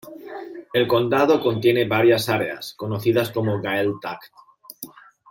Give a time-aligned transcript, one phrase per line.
[0.73, 4.33] El condado contiene varias áreas, conocidas como Gaeltacht.